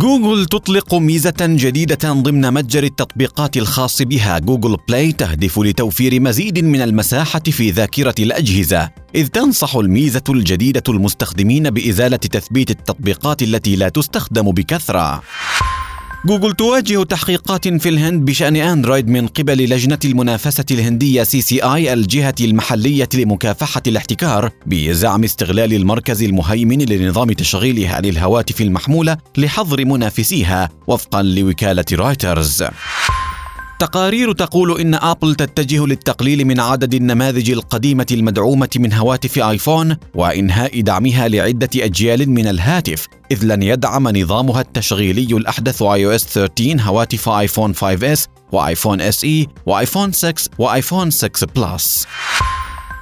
جوجل 0.00 0.46
تطلق 0.46 0.94
ميزة 0.94 1.34
جديدة 1.40 2.12
ضمن 2.12 2.52
متجر 2.52 2.84
التطبيقات 2.84 3.56
الخاص 3.56 4.02
بها 4.02 4.38
جوجل 4.38 4.76
بلاي 4.88 5.12
تهدف 5.12 5.58
لتوفير 5.58 6.20
مزيد 6.20 6.58
من 6.58 6.80
المساحة 6.80 7.40
في 7.40 7.70
ذاكرة 7.70 8.14
الأجهزة، 8.18 8.90
إذ 9.14 9.26
تنصح 9.26 9.76
الميزة 9.76 10.22
الجديدة 10.28 10.82
المستخدمين 10.88 11.70
بإزالة 11.70 12.16
تثبيت 12.16 12.70
التطبيقات 12.70 13.42
التي 13.42 13.76
لا 13.76 13.88
تستخدم 13.88 14.50
بكثرة. 14.52 15.22
جوجل 16.24 16.52
تواجه 16.52 17.02
تحقيقات 17.02 17.68
في 17.68 17.88
الهند 17.88 18.24
بشأن 18.24 18.56
أندرويد 18.56 19.08
من 19.08 19.26
قبل 19.26 19.70
لجنة 19.70 19.98
المنافسة 20.04 20.64
الهندية 20.70 21.22
CCI 21.22 21.92
الجهة 21.92 22.34
المحلية 22.40 23.08
لمكافحة 23.14 23.82
الاحتكار 23.86 24.50
بزعم 24.66 25.24
استغلال 25.24 25.72
المركز 25.72 26.22
المهيمن 26.22 26.78
لنظام 26.82 27.32
تشغيلها 27.32 28.00
للهواتف 28.00 28.60
المحمولة 28.60 29.16
لحظر 29.36 29.84
منافسيها 29.84 30.68
وفقا 30.86 31.22
لوكالة 31.22 31.84
رويترز. 31.92 32.64
تقارير 33.80 34.32
تقول 34.32 34.80
إن 34.80 34.94
آبل 34.94 35.34
تتجه 35.34 35.86
للتقليل 35.86 36.44
من 36.44 36.60
عدد 36.60 36.94
النماذج 36.94 37.50
القديمة 37.50 38.06
المدعومة 38.10 38.68
من 38.76 38.92
هواتف 38.92 39.38
آيفون 39.38 39.96
وإنهاء 40.14 40.80
دعمها 40.80 41.28
لعدة 41.28 41.68
أجيال 41.76 42.30
من 42.30 42.48
الهاتف 42.48 43.06
إذ 43.30 43.44
لن 43.44 43.62
يدعم 43.62 44.08
نظامها 44.08 44.60
التشغيلي 44.60 45.28
OS 45.32 46.24
13 46.24 46.80
هواتف 46.80 47.28
آيفون 47.28 47.74
5S 47.74 48.28
وآيفون 48.52 49.00
SE 49.00 49.24
وآيفون 49.24 50.12
6 50.12 50.34
وآيفون 50.58 51.10
6 51.10 51.46
Plus 51.56 52.06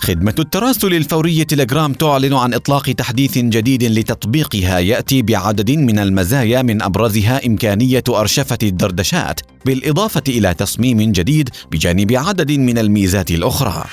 خدمة 0.00 0.34
التراسل 0.38 0.94
الفوري 0.94 1.44
تليجرام 1.44 1.92
تعلن 1.92 2.34
عن 2.34 2.54
إطلاق 2.54 2.82
تحديث 2.82 3.38
جديد 3.38 3.84
لتطبيقها 3.84 4.78
يأتي 4.78 5.22
بعدد 5.22 5.70
من 5.70 5.98
المزايا 5.98 6.62
من 6.62 6.82
أبرزها 6.82 7.46
إمكانية 7.46 8.04
أرشفة 8.08 8.58
الدردشات 8.62 9.40
بالإضافة 9.64 10.22
إلى 10.28 10.54
تصميم 10.54 11.12
جديد 11.12 11.48
بجانب 11.70 12.12
عدد 12.12 12.52
من 12.52 12.78
الميزات 12.78 13.30
الأخرى. 13.30 13.84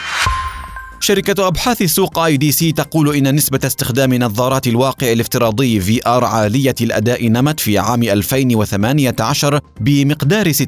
شركة 0.99 1.47
أبحاث 1.47 1.81
السوق 1.81 2.19
IDC 2.19 2.71
تقول 2.71 3.15
إن 3.15 3.35
نسبة 3.35 3.59
استخدام 3.65 4.13
نظارات 4.13 4.67
الواقع 4.67 5.11
الافتراضي 5.11 5.79
VR 5.79 6.25
عالية 6.25 6.75
الأداء 6.81 7.27
نمت 7.27 7.59
في 7.59 7.77
عام 7.77 8.03
2018 8.03 9.59
بمقدار 9.81 10.53
60% 10.53 10.59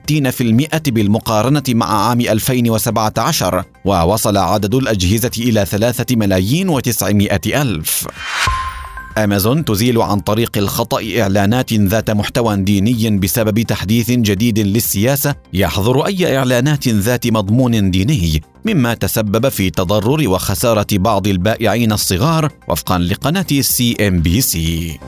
بالمقارنة 0.88 1.64
مع 1.70 2.08
عام 2.10 2.22
2017 2.22 3.64
ووصل 3.86 4.38
عدد 4.38 4.76
الأجهزة 4.76 5.32
إلى 5.38 5.66
3 5.66 6.16
ملايين 6.16 6.70
وتسعمائة 6.70 7.62
ألف. 7.62 8.08
أمازون 9.18 9.66
تزيل 9.66 10.02
عن 10.02 10.20
طريق 10.20 10.58
الخطأ 10.58 11.02
إعلانات 11.20 11.74
ذات 11.74 12.12
محتوى 12.12 12.58
ديني 12.58 13.18
بسبب 13.18 13.62
تحديث 13.62 14.12
جديد 14.12 14.60
للسياسة 14.60 15.36
يحظر 15.54 16.06
أي 16.06 16.38
إعلانات 16.38 16.88
ذات 16.88 17.28
مضمون 17.28 17.92
ديني. 17.92 18.42
مما 18.66 18.94
تسبب 18.94 19.50
في 19.50 19.70
تضرر 19.70 20.30
وخسارة 20.30 20.88
بعض 20.92 21.28
البائعين 21.28 21.92
الصغار 21.92 22.52
وفقا 22.68 23.00
لقناة 23.00 23.62
CNBC 23.62 25.00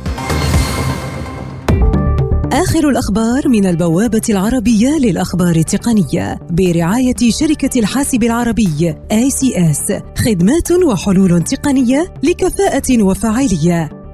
آخر 2.53 2.89
الأخبار 2.89 3.47
من 3.47 3.66
البوابة 3.66 4.22
العربية 4.29 4.97
للأخبار 4.97 5.55
التقنية 5.55 6.39
برعاية 6.49 7.31
شركة 7.39 7.79
الحاسب 7.79 8.23
العربي 8.23 8.95
ACS 9.12 10.03
خدمات 10.25 10.72
وحلول 10.72 11.44
تقنية 11.44 12.13
لكفاءة 12.23 13.03
وفاعلية. 13.03 14.00